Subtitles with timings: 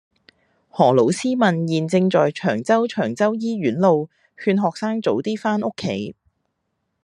[0.71, 6.15] 何老師問現正在長洲長洲醫院路勸學生早啲返屋企